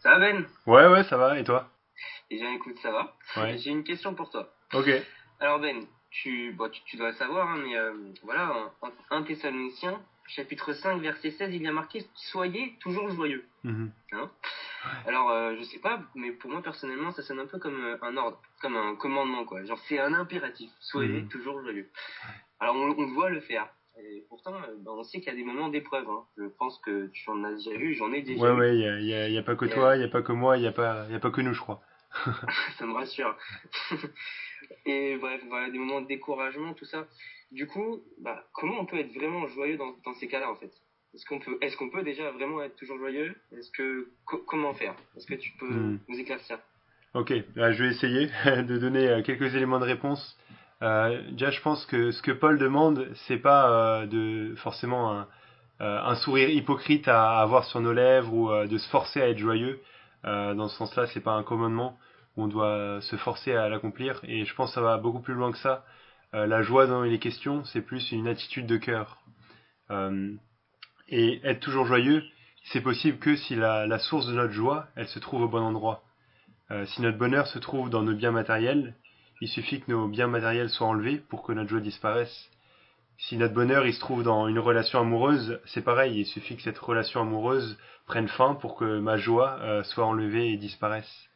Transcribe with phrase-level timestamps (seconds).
[0.00, 0.44] Ça va Ben?
[0.66, 1.70] Ouais ouais ça va et toi?
[2.30, 3.14] Eh bien écoute, ça va.
[3.38, 3.56] Ouais.
[3.56, 4.52] J'ai une question pour toi.
[4.74, 4.90] Ok.
[5.40, 9.22] Alors Ben, tu, bon, tu, tu dois le savoir, hein, mais euh, voilà, en 1
[9.22, 13.90] Thessaloniciens, chapitre 5, verset 16, il y a marqué «Soyez toujours joyeux Mhm.
[14.12, 14.30] hein?
[15.06, 17.96] Alors, euh, je sais pas, mais pour moi, personnellement, ça sonne un peu comme euh,
[18.02, 19.64] un ordre, comme un commandement, quoi.
[19.64, 20.70] Genre, c'est un impératif.
[20.80, 21.28] Soyez Mhm.
[21.28, 21.90] toujours joyeux.
[22.60, 23.68] Alors, on, on doit le faire.
[24.00, 26.08] Et pourtant, euh, ben, on sait qu'il y a des moments d'épreuve.
[26.08, 26.24] Hein.
[26.36, 28.58] Je pense que tu en as déjà vu, j'en ai déjà Ouais vu.
[28.60, 30.56] ouais y a, y a- y a pas que toi, y a pas que moi,
[30.56, 31.82] y a pas y a pas que nous je crois.
[32.78, 33.36] ça me rassure.
[34.86, 37.06] et bref, voilà, des moments de découragement, tout ça.
[37.50, 40.70] Du coup, bah, comment on peut être vraiment joyeux dans, dans ces cas-là, en fait?
[41.14, 43.34] Est-ce qu'on peut, est-ce qu'on peut déjà vraiment être toujours joyeux?
[43.56, 44.94] Est-ce que, co- comment faire?
[45.16, 45.96] Est-ce que tu peux Hmm.
[46.08, 46.58] nous éclaircir?
[47.14, 50.36] Ok, là, je vais essayer de donner euh, quelques éléments de réponse.
[50.82, 53.70] Euh, déjà, je pense que ce que Paul demande, c'est pas
[54.02, 55.28] euh, de forcément un,
[55.80, 59.38] euh, un sourire hypocrite à avoir sur nos lèvres ou de se forcer à être
[59.38, 59.80] joyeux.
[60.24, 61.96] Dans ce sens-là, c'est pas un commandement
[62.38, 64.20] on doit se forcer à l'accomplir.
[64.24, 65.84] Et je pense que ça va beaucoup plus loin que ça.
[66.34, 69.18] Euh, la joie dont il est question, c'est plus une attitude de cœur.
[69.90, 70.32] Euh,
[71.08, 72.22] et être toujours joyeux,
[72.64, 75.62] c'est possible que si la, la source de notre joie, elle se trouve au bon
[75.62, 76.02] endroit.
[76.70, 78.94] Euh, si notre bonheur se trouve dans nos biens matériels,
[79.40, 82.50] il suffit que nos biens matériels soient enlevés pour que notre joie disparaisse.
[83.16, 86.62] Si notre bonheur il se trouve dans une relation amoureuse, c'est pareil, il suffit que
[86.62, 91.28] cette relation amoureuse prenne fin pour que ma joie soit enlevée et disparaisse.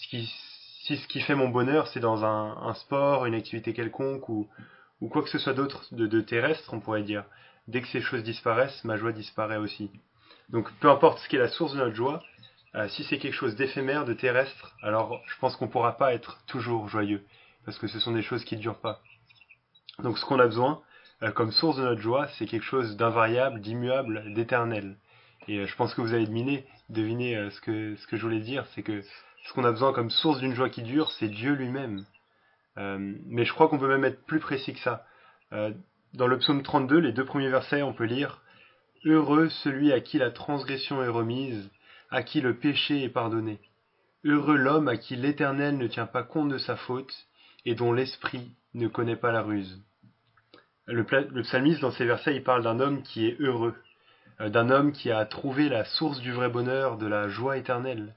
[0.00, 4.48] Si ce qui fait mon bonheur, c'est dans un, sport, une activité quelconque ou,
[5.10, 7.24] quoi que ce soit d'autre de, terrestre, on pourrait dire,
[7.66, 9.90] dès que ces choses disparaissent, ma joie disparaît aussi.
[10.50, 12.22] Donc peu importe ce qui est la source de notre joie,
[12.76, 16.38] euh, si c'est quelque chose d'éphémère, de terrestre, alors je pense qu'on pourra pas être
[16.46, 17.24] toujours joyeux,
[17.64, 19.00] parce que ce sont des choses qui ne durent pas.
[20.04, 20.82] Donc ce qu'on a besoin,
[21.22, 24.98] euh, comme source de notre joie, c'est quelque chose d'invariable, d'immuable, d'éternel.
[25.48, 28.66] Et euh, je pense que vous avez deviné, ce, que, ce que je voulais dire,
[28.74, 29.02] c'est que
[29.46, 32.04] ce qu'on a besoin comme source d'une joie qui dure, c'est Dieu lui-même.
[32.78, 35.04] Euh, mais je crois qu'on peut même être plus précis que ça.
[35.52, 35.72] Euh,
[36.14, 38.42] dans le psaume 32, les deux premiers versets, on peut lire
[39.04, 41.70] Heureux celui à qui la transgression est remise,
[42.10, 43.60] à qui le péché est pardonné.
[44.24, 47.14] Heureux l'homme à qui l'Éternel ne tient pas compte de sa faute
[47.64, 49.80] et dont l'esprit ne connaît pas la ruse.
[50.86, 51.04] Le,
[51.42, 53.74] psalmiste, dans ces versets, il parle d'un homme qui est heureux,
[54.40, 58.14] euh, d'un homme qui a trouvé la source du vrai bonheur, de la joie éternelle.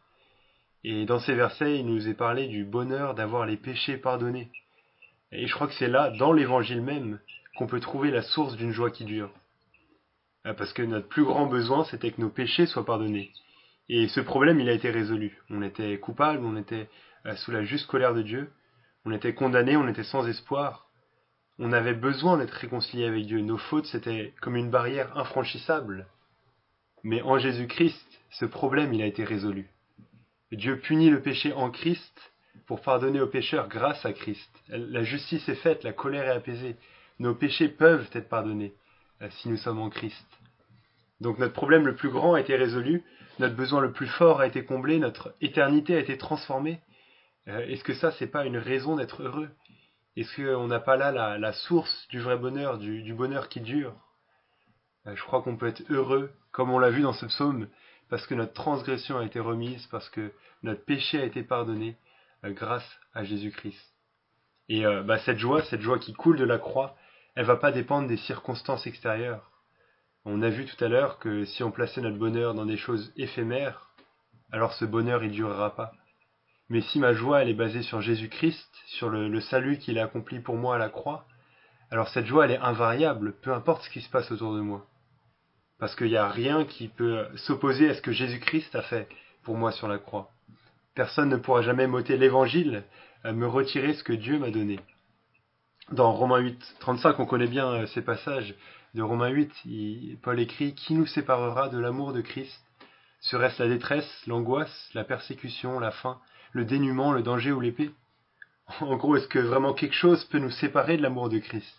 [0.83, 4.49] Et dans ces versets, il nous est parlé du bonheur d'avoir les péchés pardonnés.
[5.31, 7.19] Et je crois que c'est là, dans l'évangile même,
[7.57, 9.31] qu'on peut trouver la source d'une joie qui dure.
[10.45, 13.31] Euh, Parce que notre plus grand besoin, c'était que nos péchés soient pardonnés.
[13.89, 15.37] Et ce problème, il a été résolu.
[15.49, 16.89] On était coupable, on était
[17.25, 18.51] euh, sous la juste colère de Dieu,
[19.05, 20.87] on était condamné, on était sans espoir.
[21.57, 23.41] On avait besoin d'être réconcilié avec Dieu.
[23.41, 26.07] Nos fautes, c'était comme une barrière infranchissable.
[27.03, 29.69] Mais en Jésus-Christ, ce problème, il a été résolu.
[30.51, 32.31] Dieu punit le péché en Christ
[32.65, 34.49] pour pardonner aux pécheurs grâce à Christ.
[34.69, 36.75] La justice est faite, la colère est apaisée.
[37.19, 38.73] Nos péchés peuvent être pardonnés
[39.21, 40.27] euh, si nous sommes en Christ.
[41.21, 43.03] Donc notre problème le plus grand a été résolu,
[43.39, 46.79] notre besoin le plus fort a été comblé, notre éternité a été transformée.
[47.47, 49.49] Euh, Est-ce que ça, c'est pas une raison d'être heureux?
[50.15, 53.93] Est-ce qu'on n'a pas là la, source du vrai bonheur, du, du bonheur qui dure?
[55.07, 57.67] Euh, Je crois qu'on peut être heureux, comme on l'a vu dans ce psaume,
[58.09, 60.31] parce que notre transgression a été remise, parce que
[60.63, 61.97] notre péché a été pardonné
[62.43, 63.93] euh, grâce à Jésus-Christ.
[64.67, 66.95] Et euh, bah, cette joie, cette joie qui coule de la croix,
[67.35, 69.49] elle va pas dépendre des circonstances extérieures.
[70.25, 73.13] On a vu tout à l'heure que si on plaçait notre bonheur dans des choses
[73.15, 73.89] éphémères,
[74.51, 75.93] alors ce bonheur il durera pas.
[76.69, 80.55] Mais si ma joie est basée sur Jésus-Christ, sur le, salut qu'il a accompli pour
[80.55, 81.25] moi à la croix,
[81.89, 84.85] alors cette joie est invariable, peu importe ce qui se passe autour de moi.
[85.79, 89.07] Parce qu'il n'y a rien qui peut s'opposer à ce que Jésus-Christ a fait
[89.43, 90.29] pour moi sur la croix.
[90.93, 92.83] Personne ne pourra jamais m'ôter l'évangile,
[93.23, 94.79] à me retirer ce que Dieu m'a donné.
[95.91, 98.53] Dans Romains 8, 35, on connaît bien euh, ces passages
[98.93, 102.61] de Romains 8, il- Paul écrit Qui nous séparera de l'amour de Christ?
[103.21, 106.19] Serait-ce la détresse, l'angoisse, la persécution, la faim,
[106.53, 107.91] le dénuement, le danger ou l'épée?
[108.81, 111.75] En gros, est-ce que vraiment quelque chose peut nous séparer de l'amour de Christ?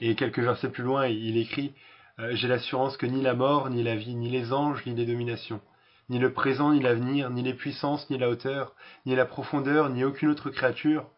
[0.00, 3.82] Et quelques versets plus loin, il écrit euh, J'ai l'assurance que ni la mort, ni
[3.82, 5.60] la vie, ni les anges, ni les dominations,
[6.08, 8.74] ni le présent, ni l'avenir, ni les puissances, ni la hauteur,
[9.06, 11.08] ni la profondeur, ni aucune autre créature,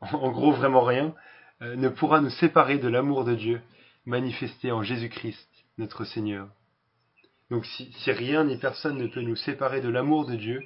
[0.00, 1.14] en gros vraiment rien,
[1.62, 3.60] euh, ne pourra nous séparer de l'amour de Dieu
[4.06, 5.48] manifesté en Jésus-Christ,
[5.78, 6.48] notre Seigneur.
[7.50, 10.60] Donc si, si rien ni personne ne peut nous séparer de l'amour de Dieu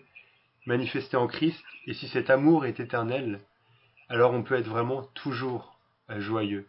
[0.66, 3.40] manifesté en Christ, et si cet amour est éternel,
[4.08, 5.78] alors on peut être vraiment toujours
[6.10, 6.66] euh, joyeux.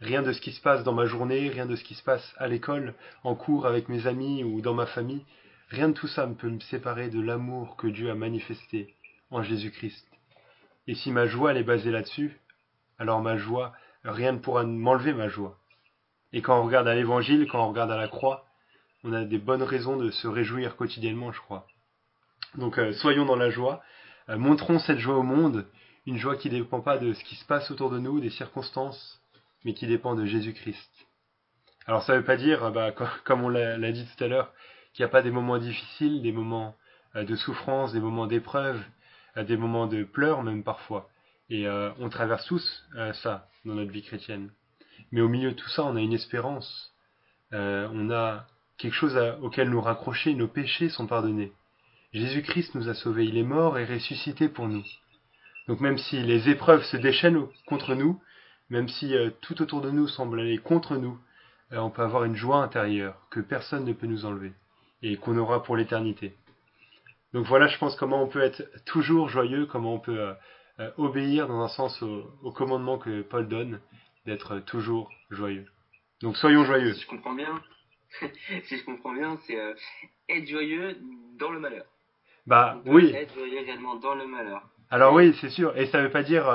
[0.00, 2.34] Rien de ce qui se passe dans ma journée, rien de ce qui se passe
[2.38, 5.24] à l'école, en cours avec mes amis ou dans ma famille,
[5.70, 8.94] rien de tout ça ne peut me séparer de l'amour que Dieu a manifesté
[9.30, 10.06] en Jésus-Christ.
[10.86, 12.38] Et si ma joie elle est basée là-dessus,
[12.98, 13.72] alors ma joie,
[14.04, 15.58] rien ne pourra m'enlever ma joie.
[16.32, 18.44] Et quand on regarde à l'évangile, quand on regarde à la croix,
[19.02, 21.66] on a des bonnes raisons de se réjouir quotidiennement, je crois.
[22.54, 23.82] Donc euh, soyons dans la joie,
[24.28, 25.66] euh, montrons cette joie au monde,
[26.06, 28.30] une joie qui ne dépend pas de ce qui se passe autour de nous, des
[28.30, 29.20] circonstances,
[29.64, 30.90] mais qui dépend de Jésus-Christ.
[31.86, 32.92] Alors ça ne veut pas dire, bah,
[33.24, 34.52] comme on l'a dit tout à l'heure,
[34.92, 36.76] qu'il n'y a pas des moments difficiles, des moments
[37.16, 38.80] euh, de souffrance, des moments d'épreuve,
[39.36, 41.08] des moments de pleurs même parfois.
[41.48, 42.84] Et on traverse tous
[43.22, 44.50] ça dans notre vie chrétienne.
[45.12, 46.92] Mais au milieu de tout ça, on a une espérance.
[47.52, 48.46] on a
[48.78, 51.52] quelque chose auquel nous raccrocher, nos péchés sont pardonnés.
[52.12, 54.84] Jésus-Christ nous a sauvés, il est mort et ressuscité pour nous.
[55.66, 58.20] Donc même si les épreuves se déchaînent contre nous,
[58.70, 61.18] même si euh, tout autour de nous semble aller contre nous,
[61.72, 64.52] euh, on peut avoir une joie intérieure que personne ne peut nous enlever
[65.02, 66.34] et qu'on aura pour l'éternité.
[67.32, 70.34] Donc voilà, je pense comment on peut être toujours joyeux, comment on peut
[70.80, 73.80] euh, obéir dans un sens au, commandement que Paul donne,
[74.26, 75.66] d'être toujours joyeux.
[76.22, 76.94] Donc soyons joyeux.
[76.94, 77.62] Si je comprends bien,
[78.64, 79.58] si je comprends bien, c'est
[80.28, 80.96] être joyeux
[81.38, 81.84] dans le malheur.
[82.46, 83.12] Bah oui.
[84.02, 84.62] dans le malheur.
[84.90, 85.76] Alors oui, c'est sûr.
[85.76, 86.48] Et ça veut pas dire,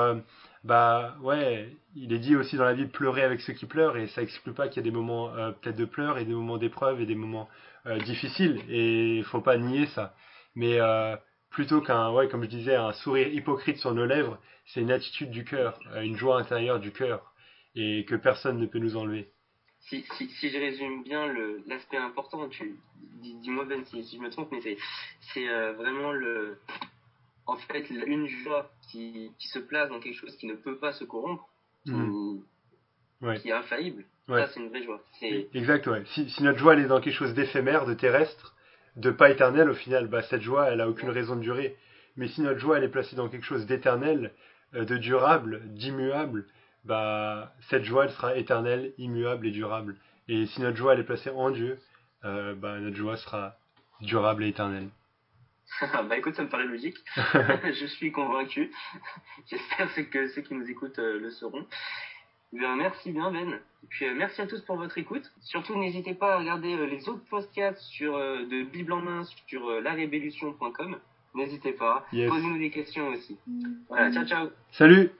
[0.64, 3.96] bah ouais, il est dit aussi dans la vie de pleurer avec ceux qui pleurent,
[3.96, 6.34] et ça exclut pas qu'il y a des moments euh, peut-être de pleurs et des
[6.34, 7.48] moments d'épreuve et des moments
[7.86, 8.60] euh, difficiles.
[8.68, 10.14] Et il faut pas nier ça.
[10.56, 10.78] Mais
[11.50, 15.30] plutôt qu'un, ouais, comme je disais, un sourire hypocrite sur nos lèvres, c'est une attitude
[15.30, 17.34] du cœur, une joie intérieure du cœur,
[17.74, 19.32] et que personne ne peut nous enlever
[19.88, 21.32] si, si, si, je résume bien
[21.66, 22.48] l'aspect important,
[23.20, 24.60] dis-moi Ben si, je me trompe, mais
[25.32, 26.58] c'est euh, vraiment le
[27.46, 30.92] en fait une joie qui, qui, se place dans quelque chose qui ne peut pas
[30.92, 31.46] se corrompre,
[31.84, 32.42] qui, mmh.
[33.22, 34.04] est infaillible.
[34.28, 35.02] Ça, c'est une vraie joie.
[35.52, 36.02] Exact, ouais.
[36.06, 38.54] Si, si, notre joie elle est dans quelque chose d'éphémère, de terrestre,
[38.96, 41.76] de pas éternel, au final, bah, cette joie, elle a aucune raison de durer.
[42.16, 44.32] Mais si notre joie elle est placée dans quelque chose d'éternel,
[44.74, 46.46] euh, de durable, d'immuable,
[46.84, 49.96] bah, cette joie, elle sera éternelle, immuable et durable.
[50.28, 51.78] Et si notre joie, elle est placée en Dieu,
[52.24, 53.56] euh, bah, notre joie sera
[54.00, 54.88] durable et éternelle.
[56.08, 56.98] Bah écoute, ça me paraît logique.
[57.16, 58.70] je suis convaincu.
[59.46, 61.66] J'espère que ceux qui nous écoutent euh, le seront.
[62.52, 63.52] Bien, merci bien Ben.
[63.52, 65.32] Et puis euh, merci à tous pour votre écoute.
[65.40, 70.98] Surtout n'hésitez pas à regarder les autres podcasts sur de Bible en main sur larévolution.com.
[71.34, 72.06] N'hésitez pas.
[72.12, 73.36] Posez-nous des questions aussi.
[73.88, 74.48] Voilà, ciao ciao.
[74.70, 75.10] Salut